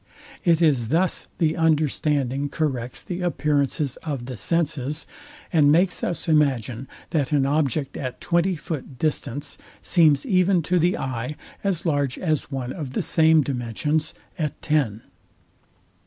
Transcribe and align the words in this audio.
It 0.43 0.63
is 0.63 0.87
thus 0.87 1.27
the 1.37 1.55
understanding 1.55 2.49
corrects 2.49 3.03
the 3.03 3.21
appearances 3.21 3.97
of 3.97 4.25
the 4.25 4.35
senses, 4.35 5.05
and 5.53 5.71
makes 5.71 6.03
us 6.03 6.27
imagine, 6.27 6.87
that 7.11 7.31
an 7.31 7.45
object 7.45 7.95
at 7.95 8.19
twenty 8.19 8.55
foot 8.55 8.97
distance 8.97 9.59
seems 9.83 10.25
even 10.25 10.63
to 10.63 10.79
the 10.79 10.97
eye 10.97 11.35
as 11.63 11.85
large 11.85 12.17
as 12.17 12.49
one 12.49 12.73
of 12.73 12.93
the 12.93 13.03
same 13.03 13.43
dimensions 13.43 14.15
at 14.39 14.59
ten. 14.63 15.03